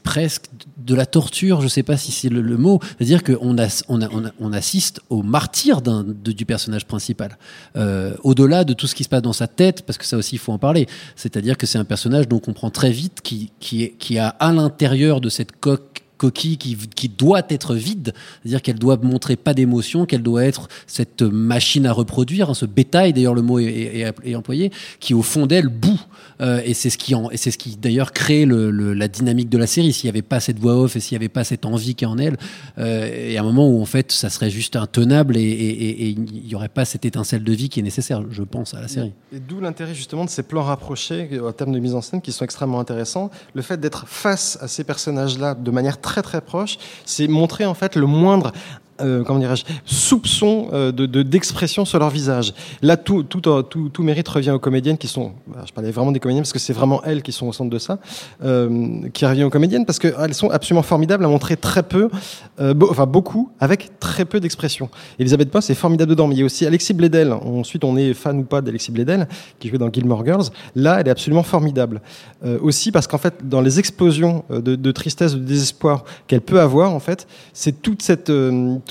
[0.02, 0.44] presque
[0.78, 1.60] de la torture.
[1.60, 2.80] Je sais pas si c'est le, mot.
[2.82, 7.38] C'est-à-dire qu'on on on on assiste au martyr du personnage principal.
[7.76, 10.36] Euh, Au-delà de tout ce qui se passe dans sa tête, parce que ça aussi
[10.36, 10.86] il faut en parler.
[11.16, 14.52] C'est-à-dire que c'est un personnage dont on comprend très vite qui qui qui a à
[14.52, 15.93] l'intérieur de cette coque
[16.30, 21.22] qui, qui doit être vide, c'est-à-dire qu'elle doit montrer pas d'émotion, qu'elle doit être cette
[21.22, 25.68] machine à reproduire, hein, ce bétail, d'ailleurs le mot est, employé, qui au fond d'elle
[25.68, 26.00] bout.
[26.40, 29.92] Euh, et c'est ce qui ce qui d'ailleurs crée la dynamique de la série.
[29.92, 32.04] S'il n'y avait pas cette voix off et s'il n'y avait pas cette envie qui
[32.04, 32.36] est en elle,
[32.78, 36.54] euh, et à un moment où en fait ça serait juste intenable et, il n'y
[36.54, 39.12] aurait pas cette étincelle de vie qui est nécessaire, je pense, à la série.
[39.32, 42.32] Et d'où l'intérêt justement de ces plans rapprochés en termes de mise en scène qui
[42.32, 43.30] sont extrêmement intéressants.
[43.54, 47.74] Le fait d'être face à ces personnages-là de manière très très proche, c'est montrer en
[47.74, 48.52] fait le moindre
[49.04, 52.54] euh, comment dirais-je, soupçon euh, de de- d'expression sur leur visage.
[52.82, 55.90] Là, tout, tout, euh, tout, tout mérite revient aux comédiennes qui sont, bah, je parlais
[55.90, 57.98] vraiment des comédiennes parce que c'est vraiment elles qui sont au centre de ça,
[58.42, 62.08] euh, qui revient aux comédiennes parce qu'elles sont absolument formidables à montrer très peu,
[62.58, 64.88] enfin beaucoup, avec très peu d'expression.
[65.18, 67.32] Elisabeth Moss est formidable dedans, mais il y a aussi Alexis Bledel.
[67.32, 70.44] Ensuite, on est fan ou pas d'Alexis Bledel, qui jouait dans Gilmore Girls.
[70.74, 72.00] Là, elle est absolument formidable.
[72.60, 77.00] Aussi parce qu'en fait, dans les explosions de, tristesse, de désespoir qu'elle peut avoir, en
[77.00, 78.30] fait, c'est toute cette,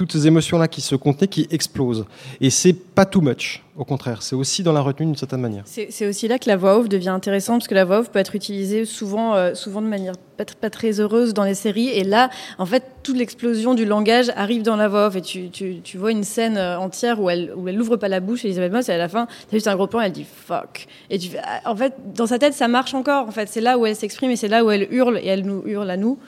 [0.03, 2.05] toutes ces émotions-là qui se contenaient qui explosent.
[2.41, 3.63] Et c'est pas too much.
[3.77, 5.63] Au contraire, c'est aussi dans la retenue d'une certaine manière.
[5.65, 8.19] C'est aussi là que la voix off devient intéressante parce que la voix off peut
[8.19, 11.87] être utilisée souvent, euh, souvent de manière pas, tr- pas très heureuse dans les séries.
[11.87, 15.97] Et là, en fait, toute l'explosion du langage arrive dans la voix off et tu,
[15.97, 18.93] vois une scène euh, entière où elle où elle pas la bouche, Elisabeth Moss, et
[18.93, 20.85] à la fin, t'as juste un gros plan, elle dit fuck.
[21.09, 23.27] Et tu ah, en fait, dans sa tête, ça marche encore.
[23.27, 25.45] En fait, c'est là où elle s'exprime et c'est là où elle hurle et elle
[25.45, 26.19] nous hurle à nous.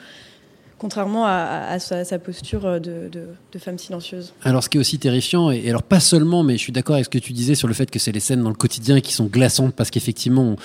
[0.78, 4.34] Contrairement à, sa, posture euh, de, femme silencieuse.
[4.42, 7.06] Alors, ce qui est aussi terrifiant, et alors pas seulement, mais je suis d'accord avec
[7.06, 9.14] ce que tu disais sur le fait que c'est les scènes dans le quotidien qui
[9.14, 10.56] sont glaçantes parce qu'effectivement,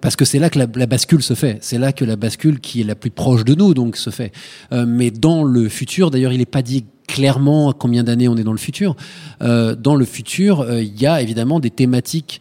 [0.00, 1.58] parce que c'est là que la, bascule se fait.
[1.60, 4.32] C'est là que la bascule qui est la plus proche de nous, donc, se fait.
[4.72, 8.44] Euh, mais dans le futur, d'ailleurs, il n'est pas dit clairement combien d'années on est
[8.44, 8.96] dans le futur.
[9.42, 12.40] Euh, dans le futur, il y a évidemment des thématiques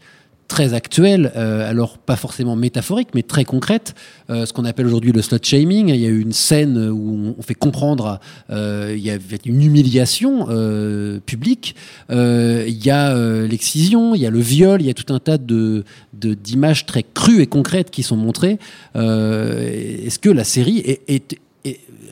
[0.49, 3.93] très actuelles, euh, alors pas forcément métaphoriques, mais très concrètes,
[4.29, 5.87] euh, ce qu'on appelle aujourd'hui le slut shaming.
[5.87, 9.61] Il y a eu une scène où on fait comprendre, euh, il y a une
[9.63, 11.75] humiliation euh, publique,
[12.11, 15.13] euh, il y a euh, l'excision, il y a le viol, il y a tout
[15.13, 18.57] un tas de de- d'images très crues et concrètes qui sont montrées.
[18.95, 21.37] Euh, Est-ce que la série est, est-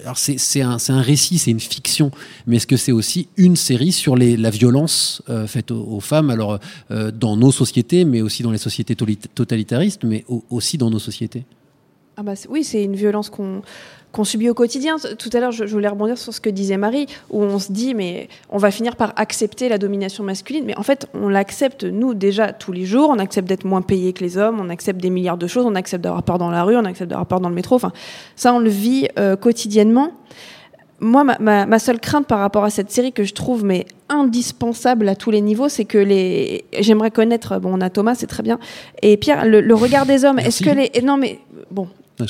[0.03, 2.11] alors c'est un, récit, c'est une fiction,
[2.45, 6.59] mais est-ce que c'est aussi une série sur la violence euh, faite aux, femmes, alors
[6.91, 10.99] euh, dans nos sociétés, mais aussi dans les sociétés totalitaristes, mais au- aussi dans nos
[10.99, 11.45] sociétés.
[12.17, 13.61] Ah bah, oui, c'est une violence qu'on
[14.17, 14.97] qu'on subit au quotidien.
[15.17, 17.71] Tout à l'heure, je, je voulais rebondir sur ce que disait Marie, où on se
[17.71, 20.65] dit, mais on va finir par accepter la domination masculine.
[20.65, 23.09] Mais en fait, on l'accepte, nous, déjà, tous les jours.
[23.11, 25.75] On accepte d'être moins payé que les hommes, on accepte des milliards de choses, on
[25.75, 27.75] accepte d'avoir peur dans la rue, on accepte d'avoir peur dans le métro.
[27.75, 27.91] Enfin,
[28.35, 30.11] ça, on le vit euh, quotidiennement.
[30.99, 33.85] Moi, ma, ma- ma seule crainte par rapport à cette série que je trouve mais
[34.09, 36.65] indispensable à tous les niveaux, c'est que les.
[36.79, 37.59] J'aimerais connaître.
[37.59, 38.57] Bon, on a Thomas, c'est très bien.
[39.03, 40.39] Et Pierre, le, le regard des hommes.
[40.39, 40.89] Est-ce que les.
[41.03, 41.37] Non, mais
[41.69, 41.87] bon.
[42.19, 42.25] Je.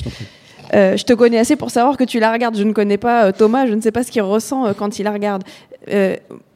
[0.74, 2.58] Euh, je te connais assez pour savoir que tu la regardes.
[2.58, 5.00] Je ne connais pas euh, Thomas, je ne sais pas ce qu'il ressent euh, quand
[5.00, 5.44] il la regarde.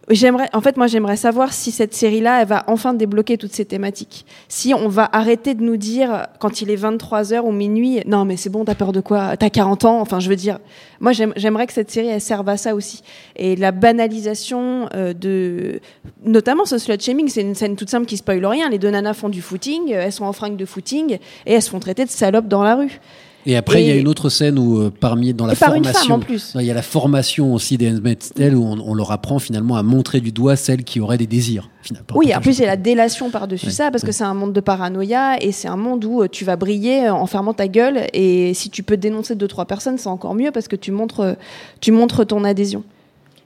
[0.10, 3.64] J'aimerais, en fait, moi, j'aimerais savoir si cette série-là, elle va enfin débloquer toutes ces
[3.64, 4.26] thématiques.
[4.50, 8.36] Si on va arrêter de nous dire, quand il est 23h ou minuit, non, mais
[8.36, 9.38] c'est bon, t'as peur de quoi?
[9.38, 10.60] T'as 40 ans Enfin, je veux dire,
[11.00, 13.04] moi, j'aime- j'aimerais que cette série, elle serve à ça aussi.
[13.38, 15.80] Et la banalisation de.
[16.26, 18.70] Notamment ce slut shaming, c'est une scène toute simple qui spoil rien.
[18.70, 21.70] Les deux nanas font du footing, elles sont en fringues de footing, et elles se
[21.70, 23.00] font traiter de salopes dans la rue.
[23.46, 26.16] Et après, il y a une autre scène où, euh, parmi dans la par formation,
[26.16, 26.54] en plus.
[26.56, 29.76] il y a la formation aussi des Handmaid's Tale où on, on leur apprend finalement
[29.78, 31.70] à montrer du doigt celles qui auraient des désirs.
[31.82, 32.08] finalement.
[32.16, 34.34] Oui, en plus, il y a la délation par-dessus Ouais, ça, parce que c'est un
[34.34, 37.54] monde de paranoïa et c'est un monde où euh, tu vas briller euh, en fermant
[37.54, 38.08] ta gueule.
[38.14, 41.36] Et si tu peux dénoncer deux, trois personnes, c'est encore mieux parce que tu montres,
[41.80, 42.84] tu montres ton adhésion.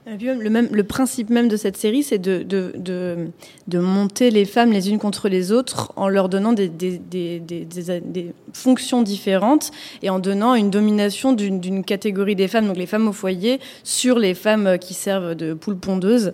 [0.08, 3.26] Le, même, le principe même de cette série, c'est de, de, de,
[3.66, 7.40] de monter les femmes les unes contre les autres en leur donnant des, des, des,
[7.40, 13.08] des, fonctions différentes et en donnant une domination d'une catégorie des femmes, donc les femmes
[13.08, 16.30] au foyer, sur les femmes qui servent de poules pondeuses.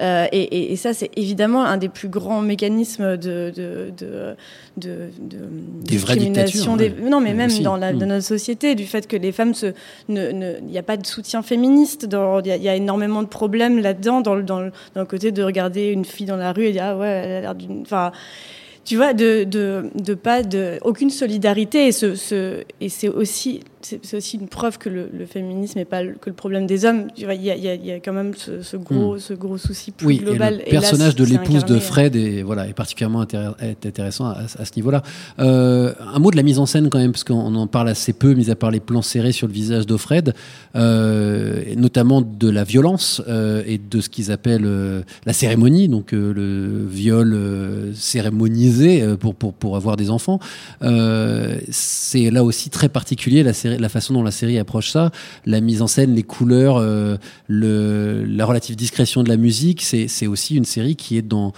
[0.00, 4.34] Euh, et, et, et ça, c'est évidemment un des plus grands mécanismes de, de, de,
[4.76, 4.88] de,
[5.20, 5.38] de
[5.86, 7.10] Des vraies discrimination dictatures, des- ouais.
[7.10, 7.62] Non, mais même aussi.
[7.62, 7.98] dans, la, Mm.
[7.98, 9.66] dans notre société, du fait que les femmes se,
[10.08, 12.08] ne, ne- il n'y a pas de soutien féministe.
[12.10, 15.00] Il y, a- il y a énormément de problèmes là-dedans, dans le, dans, le, dans
[15.02, 17.40] le côté de regarder une fille dans la rue et dire ah ouais, elle a
[17.42, 17.82] l'air d'une.
[17.82, 18.10] Enfin,
[18.84, 23.60] tu vois, de, de, de pas de aucune solidarité et ce, ce et c'est aussi
[23.86, 26.84] c'est aussi une preuve que le, le féminisme n'est pas le- que le problème des
[26.84, 27.08] hommes.
[27.16, 29.18] Il y a, il y quand même ce, ce gros Mm.
[29.20, 30.54] ce gros souci plus Oui, global.
[30.54, 31.80] et le Et là, personnage de l'épouse de incarné.
[31.80, 33.20] Fred est, voilà, est particulièrement
[33.84, 35.02] intéressant à, à ce niveau-là.
[35.38, 38.12] Euh, un mot de la mise en scène quand même, parce qu'on en parle assez
[38.12, 40.34] peu, mis à part les plans serrés sur le visage d'Offred,
[40.76, 46.12] euh, notamment de la violence euh, et de ce qu'ils appellent euh, la cérémonie, donc
[46.12, 47.36] le viol
[47.94, 50.38] cérémonisé pour, pour, pour avoir des enfants.
[51.70, 53.42] C'est là aussi très particulier.
[53.42, 55.10] La série la façon dont la série approche ça,
[55.46, 57.16] la mise en scène, les couleurs, euh,
[57.48, 61.52] la relative discrétion de la musique, c'est aussi une série qui est dans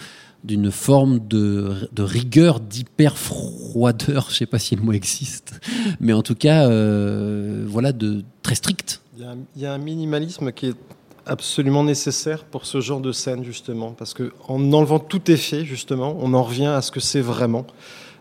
[0.45, 5.59] d'une forme de, rigueur, d'hyper froideur, je sais pas si le mot existe,
[5.99, 9.01] mais en tout cas, euh, voilà, de très strict.
[9.17, 10.77] Il y, a un, il y a un minimalisme qui est
[11.27, 16.17] absolument nécessaire pour ce genre de scène justement, parce que en enlevant tout effet justement,
[16.21, 17.67] on en revient à ce que c'est vraiment,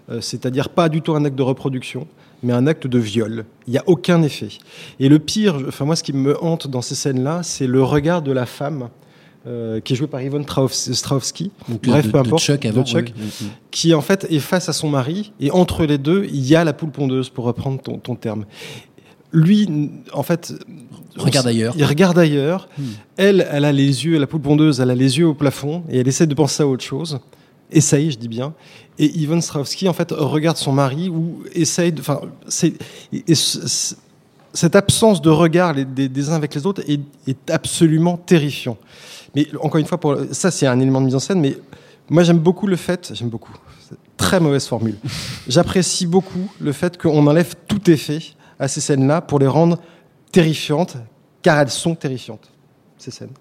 [0.09, 2.07] Euh, c'est-à-dire pas du tout un acte de reproduction,
[2.43, 3.45] mais un acte de viol.
[3.67, 4.49] Il n'y a aucun effet.
[4.99, 8.21] Et le pire, enfin moi, ce qui me hante dans ces scènes-là, c'est le regard
[8.21, 8.89] de la femme.
[9.47, 11.51] euh, qui est jouée par Yvonne Strahovski,
[11.83, 13.47] bref, de- peu de importe, Chuck avant, de Chuck, oui.
[13.69, 16.63] Qui en fait est face à son mari, et entre les deux, il y a
[16.63, 18.45] la poule pondeuse, pour reprendre ton, ton terme.
[19.31, 19.69] Lui,
[20.13, 20.51] en fait,
[21.15, 21.75] Regarde ailleurs.
[21.77, 22.67] Il regarde ailleurs.
[22.77, 22.83] Hmm.
[23.17, 25.99] Elle, elle a les yeux, la poule pondeuse, elle a les yeux au plafond, et
[25.99, 27.19] elle essaie de penser à autre chose.
[27.71, 28.53] Essaye, je dis bien.
[28.99, 31.99] Et Yvonne Strahovski, en fait, regarde son mari ou essaye de.
[32.01, 32.73] Enfin, c'est.
[33.11, 33.95] et- et ce- ce-
[34.53, 37.01] cette absence de regard des, uns avec les autres est,
[37.51, 38.77] absolument terrifiant.
[39.35, 41.57] Mais encore une fois, pour, ça c'est un élément de mise en scène, mais
[42.09, 43.51] moi j'aime beaucoup le fait, j'aime beaucoup,
[44.15, 44.95] très mauvaise formule,
[45.45, 48.19] j'apprécie beaucoup le fait qu'on enlève tout effet
[48.57, 49.77] à ces scènes-là pour les rendre
[50.31, 50.95] terrifiantes,
[51.41, 52.49] car elles sont terrifiantes,
[52.97, 53.31] ces scènes.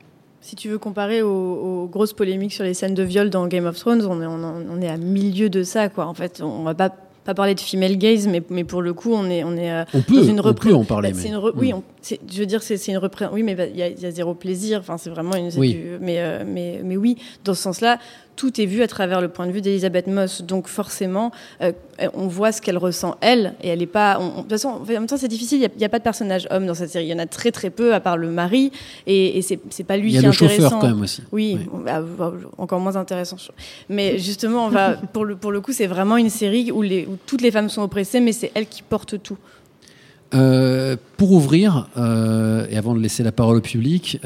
[0.47, 3.65] Si tu veux comparer aux, aux grosses polémiques sur les scènes de viol dans Game
[3.65, 6.05] of Thrones, on est, on, est à milieu de ça, quoi.
[6.05, 6.91] En fait, on va pas
[7.25, 9.85] pas parler de female gaze, mais, mais pour le coup, on est on est euh,
[9.95, 11.77] On peut- dans une on peut en parler, c'est mais- une re- Oui, Mm.
[11.77, 13.99] on- c'est- je veux dire, c'est une repré- Oui, mais bah, il y, a- il
[13.99, 14.81] y a zéro plaisir.
[14.81, 15.49] Enfin, c'est vraiment une.
[15.57, 15.73] Oui.
[15.73, 17.99] du- mais, euh, mais mais oui, dans ce sens-là,
[18.37, 20.43] tout est vu à travers le point de vue d'Elisabeth Moss.
[20.43, 21.31] Donc forcément,
[21.63, 21.73] euh,
[22.15, 24.19] on voit ce qu'elle ressent elle, et elle est pas.
[24.21, 25.59] on- on- de toute façon, en même temps, c'est difficile.
[25.63, 27.05] Il n'y a, pas de personnage homme dans cette série.
[27.07, 28.73] Il y en a très très peu, à part le mari,
[29.07, 30.79] et, et c'est c'est pas lui Il y a qui est le chauffeur, intéressant.
[30.81, 31.23] quand même, aussi.
[31.33, 33.37] Oui, bah, bah, encore moins intéressant.
[33.89, 37.07] Mais justement, on va pour le pour le coup, c'est vraiment une série où les
[37.07, 39.39] où toutes les femmes sont oppressées, mais c'est elle qui porte tout.
[40.35, 44.19] Euh, pour ouvrir, euh, et avant de laisser la parole au public,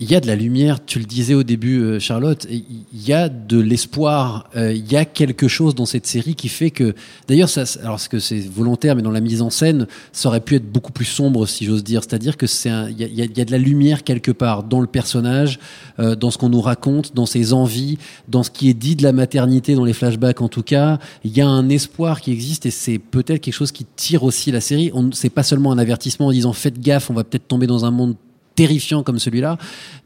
[0.00, 3.12] il y a de la lumière, tu le disais au début, euh, Charlotte, il y
[3.12, 6.94] a de l'espoir, euh, il y a quelque chose dans cette série qui fait que,
[7.26, 10.54] d'ailleurs, ça, alors que c'est volontaire, mais dans la mise en scène, ça aurait pu
[10.54, 12.02] être beaucoup plus sombre, si j'ose dire.
[12.04, 15.58] C'est-à-dire que c'est, il y a, de la lumière quelque part dans le personnage,
[15.98, 19.02] euh, dans ce qu'on nous raconte, dans ses envies, dans ce qui est dit de
[19.02, 21.00] la maternité, dans les flashbacks en tout cas.
[21.24, 24.52] Il y a un espoir qui existe et c'est peut-être quelque chose qui tire aussi
[24.52, 24.92] la série.
[25.12, 27.90] C'est pas seulement un avertissement en disant faites gaffe, on va peut-être tomber dans un
[27.90, 28.14] monde
[28.58, 29.56] terrifiant comme celui-là,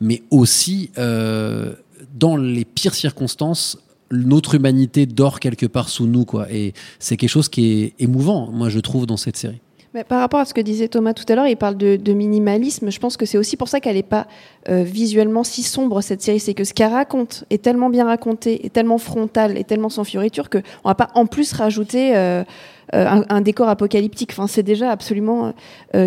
[0.03, 1.73] mais aussi euh,
[2.15, 3.79] dans les pires circonstances,
[4.11, 6.53] notre humanité dort quelque part sous nous, quoi.
[6.53, 9.63] Et c'est quelque chose qui est émouvant, moi je trouve, dans cette série.
[9.95, 12.91] Mais par rapport à ce que disait Thomas tout à l'heure, il parle de, minimalisme.
[12.91, 14.27] Je pense que c'est aussi pour ça qu'elle n'est pas
[14.69, 16.41] euh, visuellement si sombre cette série.
[16.41, 20.05] C'est que ce qu'elle raconte est tellement bien raconté, est tellement frontal, et tellement sans
[20.05, 22.45] fioriture que on va pas en plus rajouter euh,
[22.93, 24.33] un, décor apocalyptique.
[24.33, 25.55] Enfin, c'est déjà absolument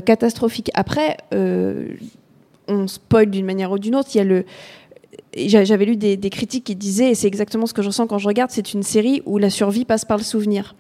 [0.05, 0.69] catastrophique.
[0.75, 1.17] Après,
[2.67, 4.09] on spoil d'une manière ou d'une autre.
[4.13, 4.45] Il y a le
[5.35, 8.27] j'avais lu des, critiques qui disaient, et c'est exactement ce que je ressens quand je
[8.27, 10.75] regarde, c'est une série où la survie passe par le souvenir.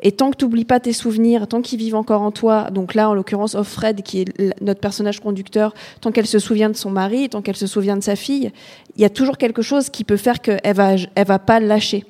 [0.00, 2.94] Et tant que tu n'oublies pas tes souvenirs, tant qu'ils vivent encore en toi, donc
[2.94, 5.72] là, en l'occurrence, Offred, qui est notre personnage conducteur,
[6.02, 8.52] tant qu'elle se souvient de son mari, tant qu'elle se souvient de sa fille,
[8.96, 12.04] il y a toujours quelque chose qui peut faire qu'elle va, elle va pas lâcher.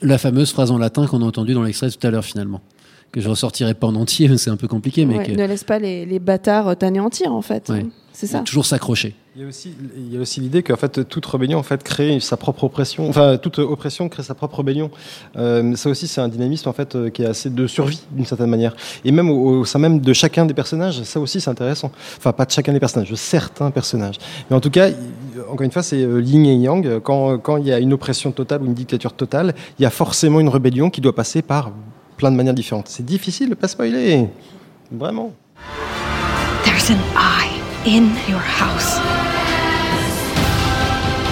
[0.00, 2.60] La fameuse phrase en latin qu'on a entendue dans l'extrait tout à l'heure, finalement.
[3.12, 5.64] Que je ressortirai pas en entier, c'est un peu compliqué, mais Ouais, que- Ne laisse
[5.64, 7.68] pas les, les bâtards euh, t'anéantir, en fait.
[7.68, 7.86] Ouais.
[8.14, 8.40] C'est ça.
[8.40, 9.14] toujours s'accrocher.
[9.34, 11.82] Il y a aussi, il y a aussi l'idée qu'en fait, toute rébellion en fait,
[11.82, 13.08] crée sa propre oppression.
[13.08, 14.90] Enfin, toute oppression crée sa propre rébellion.
[15.36, 18.26] Euh, ça aussi, c'est un dynamisme en fait, euh, qui est assez de survie d'une
[18.26, 18.76] certaine manière.
[19.06, 21.90] Et même au, au sein même de chacun des personnages, ça aussi, c'est intéressant.
[22.18, 24.16] Enfin, pas de chacun des personnages, de certains personnages.
[24.50, 24.90] Mais en tout cas,
[25.50, 27.00] encore une fois, c'est yin et yang.
[27.00, 29.90] Quand, quand il y a une oppression totale ou une dictature totale, il y a
[29.90, 31.72] forcément une rébellion qui doit passer par
[32.22, 32.86] plein de manières différentes.
[32.86, 34.28] C'est difficile de pas spoiler.
[34.92, 35.32] Vraiment.
[36.62, 37.50] There's an eye
[37.84, 39.00] in your house.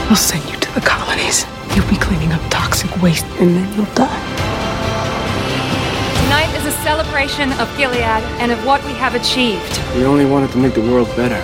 [0.09, 1.47] We'll send you to the colonies.
[1.77, 4.09] You'll be cleaning up toxic waste, and then you'll die.
[6.25, 9.79] Tonight is a celebration of Gilead and of what we have achieved.
[9.95, 11.41] We only wanted to make the world better.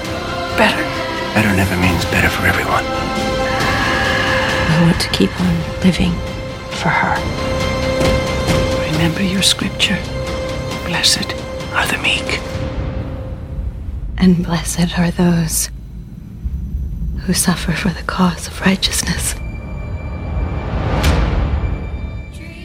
[0.59, 0.83] Better.
[1.37, 2.85] Better never means better for everyone.
[4.75, 5.55] I want to keep on
[5.85, 6.11] living
[6.83, 7.56] for her.
[9.07, 9.99] Remember your scripture.
[10.85, 11.33] Blessed
[11.77, 12.41] are the meek.
[14.19, 15.71] And blessed are those
[17.25, 19.37] who suffer for the cause of righteousness.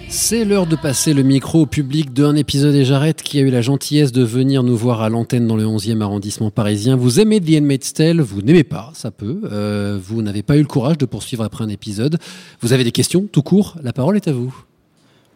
[0.10, 3.52] C'est l'heure de passer le micro au public d'un épisode et j'arrête qui a eu
[3.52, 6.96] la gentillesse de venir nous voir à l'antenne dans le 11e arrondissement parisien.
[6.96, 9.42] Vous aimez The Handmaid's Tale, vous n'aimez pas, ça peut.
[9.52, 12.18] Euh, vous n'avez pas eu le courage de poursuivre après un épisode.
[12.62, 13.78] Vous avez des questions, tout court.
[13.84, 14.52] La parole est à vous.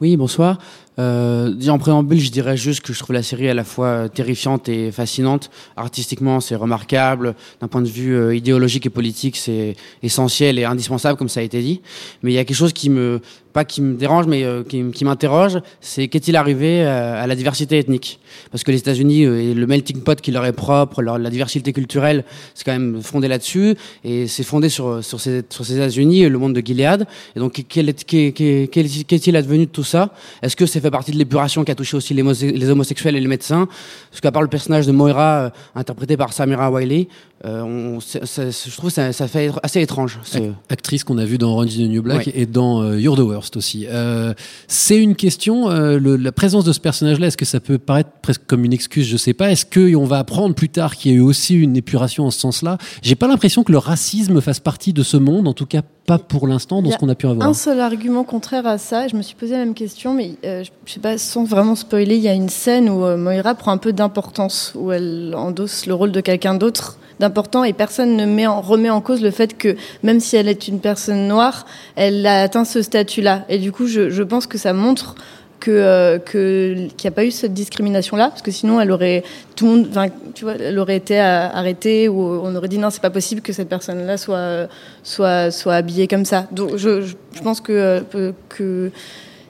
[0.01, 0.57] Oui, bonsoir.
[0.97, 4.07] Euh, en préambule, je dirais juste que je trouve la série à la fois euh,
[4.07, 5.49] terrifiante et fascinante.
[5.75, 7.35] Artistiquement, c'est remarquable.
[7.59, 11.43] D'un point de vue euh, idéologique et politique, c'est essentiel et indispensable, comme ça a
[11.43, 11.81] été dit.
[12.23, 13.21] Mais il y a quelque chose qui me,
[13.55, 17.35] pas qui me dérange, mais euh, qui, qui m'interroge, c'est qu'est-il arrivé euh, à la
[17.35, 18.19] diversité ethnique?
[18.51, 21.29] Parce que les États-Unis euh, et le melting pot qui leur est propre, leur, la
[21.29, 25.75] diversité culturelle, c'est quand même fondé là-dessus, et c'est fondé sur sur ces sur ces
[25.77, 27.05] États-Unis le monde de Gilead.
[27.35, 30.11] Et donc, quel est- qu'est- qu'est- qu'est- qu'est-il advenu de tout ça?
[30.41, 33.27] Est-ce que c'est fait partie de l'épuration qui a touché aussi les, homosexuels et les
[33.35, 33.67] médecins?
[34.11, 37.07] Parce qu'à part le personnage de Moira, euh, interprété par Samira Wiley,
[37.45, 40.19] euh, on, c'est- c'est- je trouve que ça, ça fait assez étrange.
[40.23, 40.39] ce-
[40.69, 42.33] Actrice qu'on a vue dans Orange is the New Black Ouais.
[42.35, 43.21] et dans euh, You're the
[43.55, 43.85] Aussi.
[43.87, 44.33] Euh,
[44.67, 48.41] c'est une question, euh, la présence de ce personnage-là, est-ce que ça peut paraître presque
[48.47, 49.51] comme une excuse Je sais pas.
[49.51, 52.39] Est-ce qu'on va apprendre plus tard qu'il y a eu aussi une épuration en ce
[52.39, 55.81] sens-là J'ai pas l'impression que le racisme fasse partie de ce monde, en tout cas
[56.05, 57.47] pas pour l'instant dans ce qu'on a pu avoir.
[57.47, 60.63] Un seul argument contraire à ça, je me suis posé la même question, mais euh,
[60.63, 63.55] je je sais pas, sans vraiment spoiler, il y a une scène où euh, Moira
[63.55, 68.17] prend un peu d'importance, où elle endosse le rôle de quelqu'un d'autre d'important et personne
[68.17, 71.27] ne met en, remet en cause le fait que même si elle est une personne
[71.27, 71.65] noire,
[71.95, 73.45] elle a atteint ce statut-là.
[73.47, 75.15] Et du coup, je, je pense que ça montre
[75.59, 78.91] que euh, que- qu'il n'y a pas eu cette discrimination là parce que sinon elle
[78.91, 79.23] aurait
[79.55, 82.77] tout le monde enfin tu vois elle aurait été euh, arrêtée ou on aurait dit
[82.77, 84.67] non c'est pas possible que cette personne là soit
[85.03, 87.13] soit soit habillée comme ça donc je,
[87.43, 88.91] pense que euh, que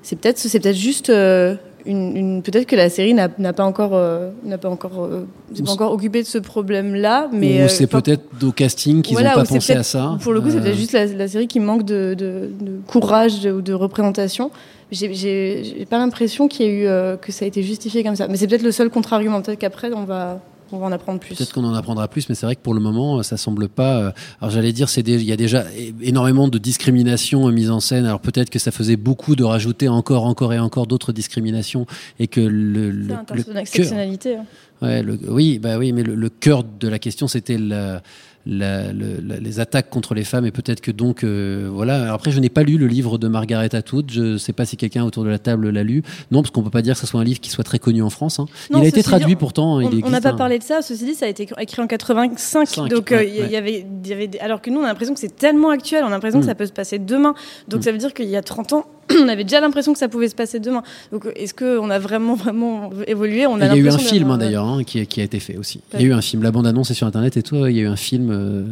[0.03, 1.55] c'est peut-être c'est peut-être juste euh,
[1.87, 5.25] une, une- peut-être que la série n'a pas encore euh, n'a pas encore euh,
[5.65, 9.21] pas encore occupé de ce problème là mais Ou c'est peut-être au casting qu'ils n'ont
[9.21, 10.17] voilà, pas pensé à ça.
[10.21, 13.41] Pour le coup, c'est peut-être juste la, la série qui manque de, de- de courage
[13.41, 14.49] de- ou de représentation.
[14.91, 18.03] J'ai- J'ai j'ai pas l'impression qu'il y a eu euh, que ça a été justifié
[18.03, 18.27] comme ça.
[18.27, 19.41] Mais c'est peut-être le seul contre-argument.
[19.41, 21.35] Peut-être qu'après, on va, on va en apprendre plus.
[21.35, 23.67] Peut-être qu'on en apprendra plus, mais c'est vrai que pour le moment, euh, ça semble
[23.67, 23.97] pas.
[23.99, 25.63] euh, Alors j'allais dire, c'est des- il y a déjà
[26.01, 28.05] énormément de discrimination euh, mise en scène.
[28.05, 31.85] Alors peut-être que ça faisait beaucoup de rajouter encore, encore et encore d'autres discriminations,
[32.19, 33.43] et que le, le, C'est le
[33.83, 33.93] cœur-
[34.35, 34.45] hein.
[34.81, 38.01] Ouais, le- oui, bah oui, mais le, le cœur de la question, c'était la-
[38.47, 42.01] la- le- la- les attaques contre les femmes, et peut-être que donc, euh, voilà.
[42.03, 44.12] Alors après, je n'ai pas lu le livre de Margaret Atwood.
[44.12, 46.03] Je ne sais pas si quelqu'un autour de la table l'a lu.
[46.31, 48.01] Non, parce qu'on peut pas dire que ce soit un livre qui soit très connu
[48.01, 48.39] en France.
[48.39, 48.45] hein.
[48.71, 49.75] Non, il a été traduit dit, pourtant.
[49.77, 50.34] On il on n'a pas hein.
[50.36, 50.81] parlé de ça.
[50.81, 52.38] Ceci dit, ça a été écrit en 85.
[52.69, 53.45] Cinq, donc, euh, ouais, il y- ouais.
[53.47, 55.36] il y avait, il y avait des- alors que nous, on a l'impression que c'est
[55.36, 56.03] tellement actuel.
[56.03, 56.49] On a l'impression que Mm.
[56.49, 57.34] ça peut se passer demain.
[57.67, 57.84] Donc, Mm.
[57.84, 58.86] ça veut dire qu'il y a 30 ans,
[59.23, 60.84] on avait déjà l'impression que ça pouvait se passer demain.
[61.12, 63.45] Donc, euh, est-ce qu'on a vraiment, vraiment évolué?
[63.47, 65.39] On Il y a eu un film hein, d'avoir- d'ailleurs hein, qui, qui a été
[65.39, 65.82] fait aussi.
[65.93, 67.78] Il y a eu un film, la bande annonce est sur internet et toi, il
[67.78, 68.63] y a eu un film euh,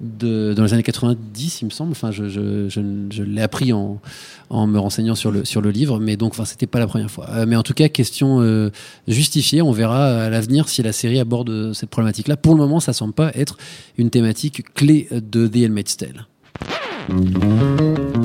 [0.00, 1.92] de, dans les années 90, il me semble.
[1.92, 2.80] Enfin, je, je, je,
[3.10, 4.00] je l'ai appris en,
[4.50, 7.10] en me renseignant sur le, sur le livre, mais donc, enfin, c'était pas la première
[7.10, 7.26] fois.
[7.30, 8.70] Euh, mais en tout cas, question euh,
[9.08, 9.62] justifiée.
[9.62, 12.36] On verra à l'avenir si la série aborde euh, cette problématique-là.
[12.36, 13.56] Pour le moment, ça semble pas être
[13.98, 16.26] une thématique clé de The Handmaid's Tale.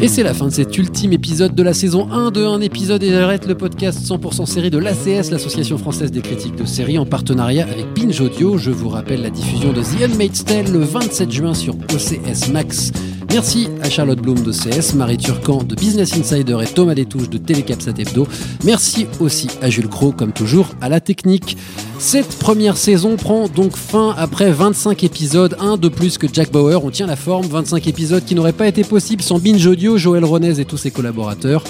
[0.01, 3.03] Et c'est la fin de cet ultime épisode de la saison 1 de Un épisode
[3.03, 7.05] et j'arrête le podcast 100% série de l'ACS, l'association française des critiques de séries, en
[7.05, 8.57] partenariat avec Binge Audio.
[8.57, 12.91] Je vous rappelle la diffusion de The Handmaid's Tale le 27 juin sur OCS Max.
[13.31, 17.37] Merci à Charlotte Bloom de CS, Marie Turcan de Business Insider et Thomas Détouche de
[17.37, 18.27] Télécapsat Hebdo.
[18.65, 21.55] Merci aussi à Jules Cro, comme toujours, à la technique.
[21.97, 26.83] Cette première saison prend donc fin après 25 épisodes, un de plus que Jack Bauer.
[26.83, 30.25] On tient la forme, 25 épisodes qui n'auraient pas été possibles sans Binge Audio, Joël
[30.25, 31.63] Ronez et tous ses collaborateurs.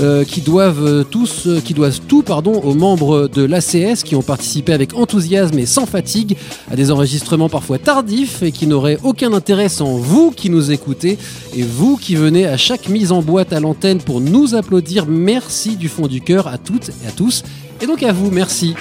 [0.00, 1.04] Euh, qui doivent euh,
[1.46, 5.84] euh, qui doivent tout, aux membres de l'ACS qui ont participé avec enthousiasme et sans
[5.84, 6.36] fatigue
[6.70, 11.18] à des enregistrements parfois tardifs et qui n'auraient aucun intérêt sans vous qui nous écoutez
[11.54, 15.06] et vous qui venez à chaque mise en boîte à l'antenne pour nous applaudir.
[15.06, 17.42] Merci du fond du cœur à toutes et à tous
[17.80, 18.30] et donc à vous.
[18.30, 18.74] Merci.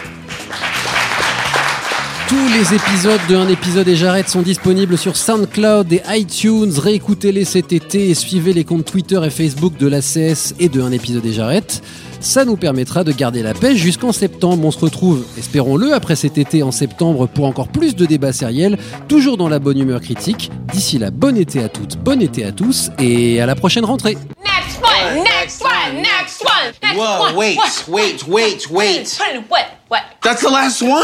[2.29, 6.71] Tous les épisodes de Un épisode et j'arrête sont disponibles sur SoundCloud et iTunes.
[6.77, 10.91] Réécoutez-les cet été et suivez les comptes Twitter et Facebook de l'ACS et de Un
[10.91, 11.81] épisode et j'arrête.
[12.19, 14.63] Ça nous permettra de garder la pêche jusqu'en septembre.
[14.63, 18.77] On se retrouve, espérons-le, après cet été en septembre pour encore plus de débats sériels,
[19.07, 20.51] toujours dans la bonne humeur critique.
[20.71, 24.17] D'ici là, bon été à toutes, bon été à tous et à la prochaine rentrée.
[24.45, 27.35] Next one, next one, next one, next Whoa, one.
[27.35, 29.19] wait, wait, wait, wait.
[29.49, 29.65] What?
[29.89, 30.01] What?
[30.21, 31.03] That's the last one?